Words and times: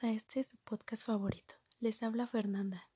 A 0.00 0.10
este 0.10 0.42
su 0.42 0.56
podcast 0.56 1.04
favorito. 1.04 1.54
Les 1.78 2.02
habla 2.02 2.26
Fernanda. 2.26 2.88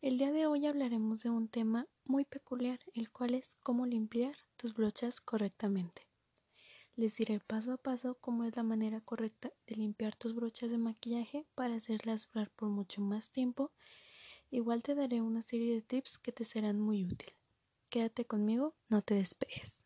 El 0.00 0.16
día 0.16 0.30
de 0.30 0.46
hoy 0.46 0.64
hablaremos 0.64 1.24
de 1.24 1.30
un 1.30 1.48
tema 1.48 1.88
muy 2.04 2.24
peculiar, 2.24 2.78
el 2.94 3.10
cual 3.10 3.34
es 3.34 3.56
cómo 3.56 3.84
limpiar 3.84 4.36
tus 4.56 4.74
brochas 4.74 5.20
correctamente. 5.20 6.06
Les 6.94 7.16
diré 7.16 7.40
paso 7.40 7.72
a 7.72 7.78
paso 7.78 8.16
cómo 8.20 8.44
es 8.44 8.54
la 8.54 8.62
manera 8.62 9.00
correcta 9.00 9.50
de 9.66 9.74
limpiar 9.74 10.14
tus 10.14 10.36
brochas 10.36 10.70
de 10.70 10.78
maquillaje 10.78 11.46
para 11.56 11.74
hacerlas 11.74 12.28
durar 12.32 12.48
por 12.52 12.68
mucho 12.68 13.00
más 13.00 13.30
tiempo. 13.30 13.72
Igual 14.52 14.84
te 14.84 14.94
daré 14.94 15.20
una 15.20 15.42
serie 15.42 15.74
de 15.74 15.82
tips 15.82 16.18
que 16.18 16.30
te 16.30 16.44
serán 16.44 16.78
muy 16.78 17.04
útiles. 17.04 17.34
Quédate 17.88 18.24
conmigo, 18.24 18.76
no 18.88 19.02
te 19.02 19.14
despejes. 19.16 19.83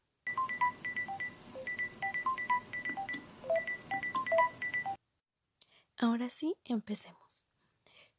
Ahora 6.01 6.30
sí, 6.30 6.55
empecemos. 6.65 7.45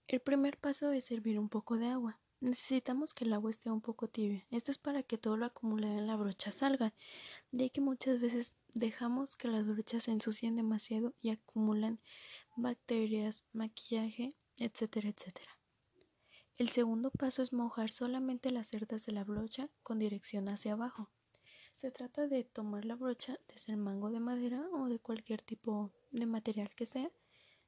El 0.06 0.20
primer 0.20 0.58
paso 0.58 0.92
es 0.92 1.06
servir 1.06 1.40
un 1.40 1.48
poco 1.48 1.78
de 1.78 1.88
agua. 1.88 2.20
Necesitamos 2.42 3.14
que 3.14 3.24
el 3.24 3.32
agua 3.32 3.52
esté 3.52 3.72
un 3.72 3.80
poco 3.80 4.10
tibia. 4.10 4.46
Esto 4.50 4.72
es 4.72 4.78
para 4.78 5.02
que 5.02 5.18
todo 5.18 5.38
lo 5.38 5.46
acumulado 5.46 5.98
en 5.98 6.06
la 6.06 6.18
brocha 6.18 6.52
salga, 6.52 6.94
ya 7.52 7.70
que 7.70 7.80
muchas 7.80 8.20
veces 8.20 8.58
dejamos 8.74 9.38
que 9.38 9.48
las 9.48 9.66
brochas 9.66 10.04
se 10.04 10.12
ensucien 10.12 10.58
demasiado 10.58 11.14
y 11.22 11.30
acumulan 11.30 12.02
bacterias, 12.58 13.46
maquillaje, 13.54 14.36
etcétera, 14.58 15.08
etcétera. 15.08 15.58
El 16.58 16.68
segundo 16.68 17.12
paso 17.12 17.42
es 17.42 17.54
mojar 17.54 17.94
solamente 17.94 18.52
las 18.52 18.68
cerdas 18.68 19.06
de 19.06 19.14
la 19.14 19.24
brocha 19.24 19.70
con 19.84 20.00
dirección 20.00 20.50
hacia 20.50 20.74
abajo. 20.74 21.10
Se 21.76 21.92
trata 21.92 22.28
de 22.28 22.44
tomar 22.44 22.84
la 22.84 22.96
brocha 22.96 23.40
desde 23.48 23.72
el 23.72 23.78
mango 23.78 24.12
de 24.12 24.20
madera 24.20 24.68
o 24.74 24.90
de 24.90 25.00
cualquier 25.00 25.42
tipo 25.42 25.94
de 26.12 26.26
material 26.26 26.70
que 26.76 26.86
sea 26.86 27.10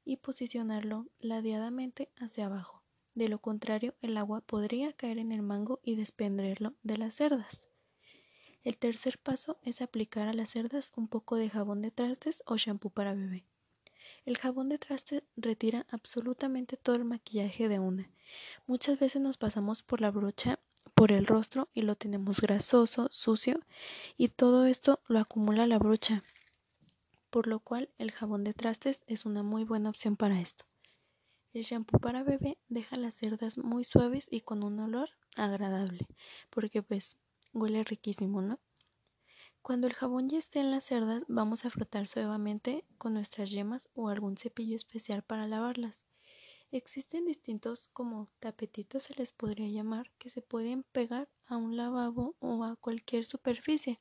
y 0.04 0.16
posicionarlo 0.16 1.06
ladeadamente 1.18 2.10
hacia 2.16 2.46
abajo. 2.46 2.82
De 3.14 3.28
lo 3.28 3.38
contrario, 3.38 3.94
el 4.00 4.16
agua 4.16 4.40
podría 4.40 4.92
caer 4.92 5.18
en 5.18 5.32
el 5.32 5.42
mango 5.42 5.80
y 5.82 5.96
desprenderlo 5.96 6.74
de 6.82 6.96
las 6.96 7.14
cerdas. 7.14 7.68
El 8.64 8.78
tercer 8.78 9.18
paso 9.18 9.58
es 9.62 9.82
aplicar 9.82 10.28
a 10.28 10.32
las 10.32 10.50
cerdas 10.50 10.92
un 10.96 11.08
poco 11.08 11.36
de 11.36 11.50
jabón 11.50 11.82
de 11.82 11.90
trastes 11.90 12.42
o 12.46 12.56
shampoo 12.56 12.90
para 12.90 13.14
bebé. 13.14 13.44
El 14.24 14.38
jabón 14.38 14.68
de 14.68 14.78
trastes 14.78 15.24
retira 15.36 15.84
absolutamente 15.90 16.76
todo 16.76 16.96
el 16.96 17.04
maquillaje 17.04 17.68
de 17.68 17.80
una. 17.80 18.08
Muchas 18.66 18.98
veces 18.98 19.20
nos 19.20 19.36
pasamos 19.36 19.82
por 19.82 20.00
la 20.00 20.10
brocha 20.10 20.60
por 20.94 21.12
el 21.12 21.26
rostro 21.26 21.68
y 21.74 21.82
lo 21.82 21.96
tenemos 21.96 22.40
grasoso, 22.40 23.08
sucio 23.10 23.60
y 24.16 24.28
todo 24.28 24.66
esto 24.66 25.00
lo 25.08 25.18
acumula 25.18 25.66
la 25.66 25.78
brocha 25.78 26.22
por 27.32 27.46
lo 27.46 27.60
cual 27.60 27.88
el 27.96 28.12
jabón 28.12 28.44
de 28.44 28.52
trastes 28.52 29.04
es 29.06 29.24
una 29.24 29.42
muy 29.42 29.64
buena 29.64 29.88
opción 29.88 30.16
para 30.16 30.38
esto. 30.38 30.66
El 31.54 31.62
shampoo 31.62 31.98
para 31.98 32.22
bebé 32.22 32.58
deja 32.68 32.96
las 32.96 33.14
cerdas 33.14 33.56
muy 33.56 33.84
suaves 33.84 34.26
y 34.30 34.42
con 34.42 34.62
un 34.62 34.78
olor 34.78 35.08
agradable, 35.34 36.06
porque 36.50 36.82
pues 36.82 37.16
huele 37.54 37.84
riquísimo, 37.84 38.42
¿no? 38.42 38.60
Cuando 39.62 39.86
el 39.86 39.94
jabón 39.94 40.28
ya 40.28 40.38
esté 40.38 40.60
en 40.60 40.70
las 40.70 40.84
cerdas, 40.84 41.24
vamos 41.26 41.64
a 41.64 41.70
frotar 41.70 42.06
suavemente 42.06 42.84
con 42.98 43.14
nuestras 43.14 43.50
yemas 43.50 43.88
o 43.94 44.10
algún 44.10 44.36
cepillo 44.36 44.76
especial 44.76 45.22
para 45.22 45.46
lavarlas. 45.46 46.06
Existen 46.70 47.24
distintos 47.24 47.88
como 47.94 48.28
tapetitos 48.40 49.04
se 49.04 49.14
les 49.14 49.32
podría 49.32 49.68
llamar 49.68 50.10
que 50.18 50.28
se 50.28 50.42
pueden 50.42 50.82
pegar 50.82 51.30
a 51.46 51.56
un 51.56 51.78
lavabo 51.78 52.36
o 52.40 52.62
a 52.64 52.76
cualquier 52.76 53.24
superficie 53.24 54.00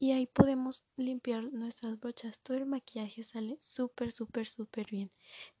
y 0.00 0.12
ahí 0.12 0.26
podemos 0.26 0.82
limpiar 0.96 1.52
nuestras 1.52 2.00
brochas. 2.00 2.38
Todo 2.38 2.56
el 2.56 2.64
maquillaje 2.64 3.22
sale 3.22 3.58
súper, 3.60 4.10
súper, 4.10 4.48
súper 4.48 4.90
bien, 4.90 5.10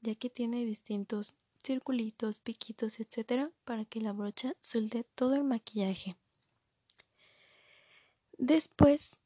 ya 0.00 0.14
que 0.14 0.30
tiene 0.30 0.64
distintos 0.64 1.34
circulitos, 1.62 2.40
piquitos, 2.40 3.00
etcétera, 3.00 3.52
para 3.66 3.84
que 3.84 4.00
la 4.00 4.12
brocha 4.12 4.54
suelte 4.58 5.04
todo 5.04 5.34
el 5.34 5.44
maquillaje. 5.44 6.16
Después, 8.38 9.20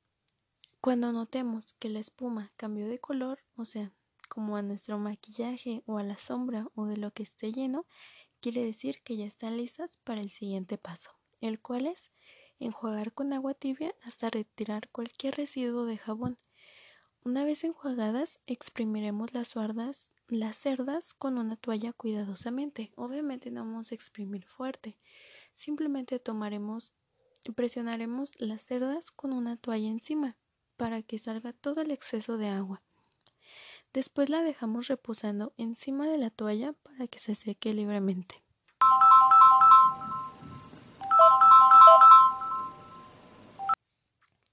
cuando 0.81 1.13
notemos 1.13 1.75
que 1.75 1.89
la 1.89 2.01
espuma 2.01 2.53
cambió 2.57 2.89
de 2.89 2.99
color, 2.99 3.39
o 3.55 3.65
sea, 3.65 3.93
como 4.29 4.57
a 4.57 4.63
nuestro 4.63 4.99
maquillaje 4.99 5.85
o 5.87 5.99
a 5.99 6.03
la 6.03 6.19
sombra 6.19 6.67
o 6.75 6.87
de 6.87 6.97
lo 6.97 7.13
que 7.13 7.23
esté 7.23 7.53
lleno, 7.53 7.87
quiere 8.41 8.65
decir 8.65 9.01
que 9.05 9.17
ya 9.17 9.27
están 9.27 9.59
listas 9.59 9.97
para 9.99 10.21
el 10.21 10.31
siguiente 10.31 10.77
paso, 10.77 11.13
el 11.41 11.61
cual 11.61 11.87
es 11.87 12.11
enjuagar 12.65 13.13
con 13.13 13.33
agua 13.33 13.55
tibia 13.55 13.95
hasta 14.03 14.31
retirar 14.31 14.89
cualquier 14.91 15.37
residuo 15.37 15.85
de 15.85 15.99
jabón. 15.99 16.37
Una 17.23 17.45
vez 17.45 17.65
enjuagadas, 17.65 18.39
exprimiremos 18.47 19.33
las 19.35 19.49
cerdas, 19.49 20.13
las 20.29 20.57
cerdas 20.57 21.15
con 21.15 21.39
una 21.39 21.57
toalla 21.57 21.93
cuidadosamente. 21.93 22.93
Obviamente 22.97 23.51
no 23.51 23.65
vamos 23.65 23.93
a 23.93 23.95
exprimir 23.95 24.45
fuerte. 24.47 24.99
Simplemente 25.55 26.19
tomaremos 26.19 26.95
presionaremos 27.53 28.33
las 28.41 28.63
cerdas 28.63 29.11
con 29.11 29.33
una 29.33 29.57
toalla 29.57 29.89
encima 29.89 30.37
para 30.77 31.03
que 31.03 31.19
salga 31.19 31.53
todo 31.53 31.83
el 31.83 31.91
exceso 31.91 32.39
de 32.39 32.49
agua. 32.49 32.83
Después 33.93 34.29
la 34.29 34.43
dejamos 34.43 34.89
reposando 34.89 35.53
encima 35.57 36.09
de 36.09 36.19
la 36.19 36.31
toalla 36.31 36.73
para 36.73 37.07
que 37.07 37.19
se 37.19 37.35
seque 37.35 37.75
libremente. 37.75 38.44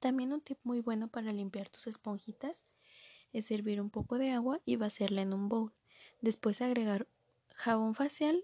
También 0.02 0.34
un 0.34 0.42
tip 0.42 0.58
muy 0.64 0.80
bueno 0.80 1.10
para 1.10 1.32
limpiar 1.32 1.70
tus 1.70 1.86
esponjitas 1.86 2.66
es 3.34 3.46
servir 3.46 3.80
un 3.80 3.92
poco 3.92 4.18
de 4.18 4.32
agua 4.32 4.60
y 4.66 4.76
vaciarla 4.76 5.22
en 5.22 5.32
un 5.32 5.48
bowl. 5.48 5.74
Después 6.22 6.60
agregar 6.60 7.08
jabón 7.54 7.94
facial 7.94 8.42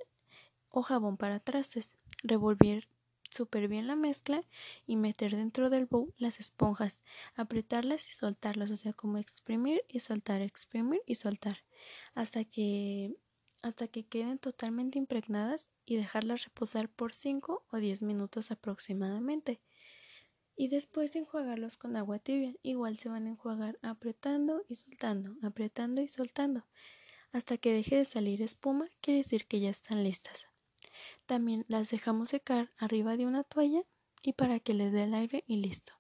o 0.70 0.84
jabón 0.84 1.18
para 1.18 1.40
trastes. 1.40 1.96
Revolver 2.22 2.88
súper 3.32 3.68
bien 3.70 3.88
la 3.88 3.96
mezcla 3.96 4.44
y 4.86 4.98
meter 4.98 5.36
dentro 5.36 5.72
del 5.72 5.88
bowl 5.88 6.14
las 6.20 6.40
esponjas, 6.40 7.02
apretarlas 7.34 8.08
y 8.08 8.14
soltarlas, 8.14 8.70
o 8.70 8.78
sea, 8.78 8.94
como 8.94 9.18
exprimir 9.18 9.82
y 9.88 10.00
soltar, 10.00 10.44
exprimir 10.44 11.02
y 11.08 11.16
soltar, 11.16 11.64
hasta 12.14 12.46
que 12.46 13.16
hasta 13.64 13.88
que 13.88 14.06
queden 14.06 14.38
totalmente 14.38 15.00
impregnadas 15.00 15.68
y 15.88 15.98
dejarlas 15.98 16.46
reposar 16.46 16.88
por 16.88 17.16
5 17.16 17.66
o 17.72 17.78
10 17.78 18.04
minutos 18.04 18.52
aproximadamente 18.52 19.60
y 20.58 20.68
después 20.70 21.16
enjuagarlos 21.16 21.78
con 21.78 21.96
agua 21.96 22.18
tibia. 22.18 22.56
Igual 22.64 22.98
se 22.98 23.10
van 23.10 23.28
a 23.28 23.30
enjuagar 23.30 23.78
apretando 23.84 24.66
y 24.68 24.76
soltando, 24.76 25.36
apretando 25.44 26.02
y 26.02 26.10
soltando. 26.10 26.66
Hasta 27.32 27.58
que 27.58 27.72
deje 27.72 27.98
de 27.98 28.06
salir 28.06 28.42
espuma, 28.42 28.90
quiere 29.00 29.20
decir 29.20 29.46
que 29.46 29.60
ya 29.60 29.70
están 29.70 30.04
listas. 30.04 30.48
También 31.28 31.64
las 31.68 31.92
dejamos 31.92 32.30
secar 32.30 32.72
arriba 32.78 33.16
de 33.16 33.28
una 33.28 33.44
toalla 33.44 33.84
y 34.24 34.34
para 34.34 34.60
que 34.60 34.74
les 34.74 34.92
dé 34.92 35.04
el 35.04 35.14
aire 35.14 35.44
y 35.46 35.58
listo. 35.58 35.94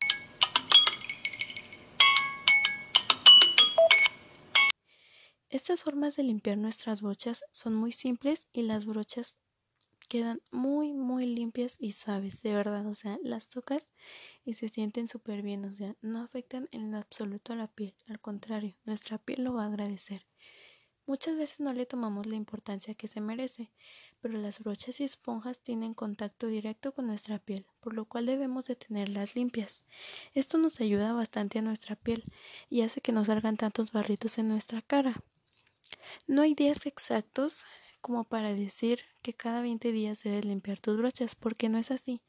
Estas 5.50 5.84
formas 5.84 6.16
de 6.16 6.23
limpiar 6.23 6.57
nuestras 6.57 7.01
brochas 7.01 7.44
son 7.51 7.75
muy 7.75 7.91
simples 7.91 8.50
y 8.51 8.63
las 8.63 8.85
brochas 8.85 9.40
quedan 10.07 10.41
muy 10.51 10.94
muy 10.94 11.25
limpias 11.25 11.78
y 11.79 11.94
suaves, 11.94 12.41
de 12.41 12.53
verdad, 12.56 12.85
o 12.88 12.94
sea, 12.94 13.19
las 13.23 13.47
tocas 13.47 13.91
y 14.45 14.53
se 14.53 14.69
sienten 14.69 15.07
súper 15.07 15.41
bien, 15.41 15.66
o 15.66 15.72
sea, 15.72 15.95
no 16.01 16.22
afectan 16.22 16.69
en 16.72 16.95
absoluto 16.95 17.53
a 17.53 17.56
la 17.57 17.68
piel, 17.68 17.94
al 18.07 18.19
contrario, 18.19 18.75
nuestra 18.85 19.17
piel 19.17 19.44
lo 19.44 19.53
va 19.53 19.63
a 19.63 19.67
agradecer. 19.67 20.26
Muchas 21.05 21.37
veces 21.37 21.61
no 21.61 21.72
le 21.72 21.85
tomamos 21.85 22.26
la 22.26 22.35
importancia 22.35 22.93
que 22.93 23.08
se 23.08 23.22
merece, 23.22 23.72
pero 24.20 24.37
las 24.37 24.59
brochas 24.59 24.99
y 24.99 25.05
esponjas 25.05 25.61
tienen 25.61 25.93
contacto 25.93 26.47
directo 26.47 26.93
con 26.93 27.08
nuestra 27.08 27.40
piel, 27.40 27.66
por 27.79 27.93
lo 27.93 28.03
cual 28.03 28.26
debemos 28.26 28.66
de 28.67 28.76
tenerlas 28.76 29.35
limpias. 29.35 29.85
Esto 30.34 30.58
nos 30.58 30.81
ayuda 30.81 31.14
bastante 31.14 31.59
a 31.59 31.61
nuestra 31.61 31.96
piel 31.96 32.26
y 32.70 32.81
hace 32.81 32.99
que 32.99 33.14
no 33.14 33.23
salgan 33.23 33.55
tantos 33.55 33.93
barritos 33.93 34.37
en 34.37 34.49
nuestra 34.49 34.81
cara. 34.81 35.23
No 36.28 36.41
hay 36.41 36.55
días 36.55 36.85
exactos 36.85 37.66
como 38.07 38.23
para 38.23 38.55
decir 38.55 39.01
que 39.21 39.33
cada 39.33 39.59
20 39.59 39.91
días 39.91 40.23
debes 40.23 40.45
limpiar 40.45 40.79
tus 40.79 40.95
brochas, 40.95 41.35
porque 41.35 41.67
no 41.67 41.77
es 41.77 41.91
así. 41.91 42.21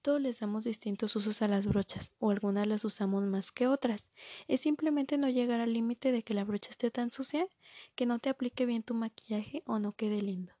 Todos 0.00 0.20
les 0.20 0.38
damos 0.38 0.62
distintos 0.62 1.16
usos 1.16 1.42
a 1.42 1.48
las 1.48 1.66
brochas, 1.66 2.12
o 2.20 2.30
algunas 2.30 2.68
las 2.68 2.84
usamos 2.84 3.24
más 3.24 3.50
que 3.50 3.66
otras. 3.66 4.12
Es 4.46 4.60
simplemente 4.60 5.18
no 5.18 5.28
llegar 5.28 5.60
al 5.60 5.72
límite 5.72 6.12
de 6.12 6.22
que 6.22 6.32
la 6.32 6.44
brocha 6.44 6.70
esté 6.70 6.92
tan 6.92 7.10
sucia 7.10 7.48
que 7.96 8.06
no 8.06 8.20
te 8.20 8.28
aplique 8.28 8.66
bien 8.66 8.84
tu 8.84 8.94
maquillaje 8.94 9.64
o 9.66 9.80
no 9.80 9.94
quede 9.94 10.22
lindo. 10.22 10.52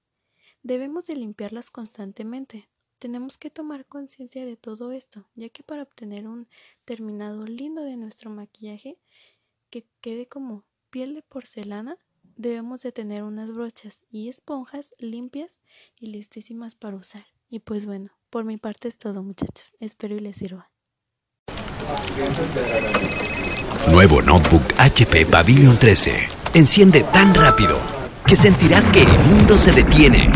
Debemos 0.64 1.06
de 1.06 1.14
limpiarlas 1.14 1.70
constantemente. 1.70 2.68
Tenemos 2.98 3.38
que 3.38 3.50
tomar 3.50 3.86
conciencia 3.86 4.44
de 4.44 4.56
todo 4.56 4.90
esto, 4.90 5.28
ya 5.36 5.48
que 5.48 5.62
para 5.62 5.84
obtener 5.84 6.26
un 6.26 6.48
terminado 6.84 7.44
lindo 7.44 7.84
de 7.84 7.96
nuestro 7.96 8.30
maquillaje 8.30 8.98
que 9.70 9.86
quede 10.00 10.26
como 10.26 10.64
piel 10.90 11.14
de 11.14 11.22
porcelana, 11.22 11.98
debemos 12.36 12.82
de 12.82 12.92
tener 12.92 13.22
unas 13.24 13.50
brochas 13.50 14.04
y 14.10 14.28
esponjas 14.28 14.92
limpias 14.98 15.62
y 15.98 16.08
listísimas 16.08 16.74
para 16.74 16.96
usar. 16.96 17.26
Y 17.48 17.60
pues 17.60 17.86
bueno, 17.86 18.10
por 18.30 18.44
mi 18.44 18.56
parte 18.56 18.88
es 18.88 18.98
todo 18.98 19.22
muchachos. 19.22 19.72
Espero 19.80 20.16
y 20.16 20.20
les 20.20 20.36
sirva. 20.36 20.70
Nuevo 23.90 24.20
notebook 24.20 24.62
HP 24.78 25.26
Pavilion 25.26 25.78
13. 25.78 26.28
Enciende 26.54 27.04
tan 27.04 27.34
rápido 27.34 27.78
que 28.26 28.36
sentirás 28.36 28.88
que 28.88 29.02
el 29.02 29.08
mundo 29.30 29.56
se 29.56 29.72
detiene. 29.72 30.30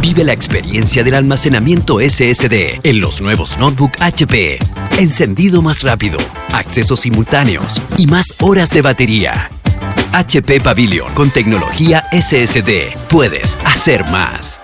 Vive 0.00 0.24
la 0.24 0.32
experiencia 0.32 1.02
del 1.02 1.14
almacenamiento 1.14 1.98
SSD 2.00 2.80
en 2.82 3.00
los 3.00 3.20
nuevos 3.20 3.58
notebook 3.58 3.92
HP. 3.98 4.58
Encendido 4.98 5.62
más 5.62 5.82
rápido, 5.82 6.18
accesos 6.52 7.00
simultáneos 7.00 7.80
y 7.96 8.06
más 8.06 8.34
horas 8.40 8.70
de 8.70 8.82
batería. 8.82 9.50
HP 10.16 10.62
Pavilion 10.62 11.12
con 11.12 11.30
tecnología 11.30 12.02
SSD. 12.10 12.96
Puedes 13.10 13.58
hacer 13.66 14.02
más. 14.10 14.55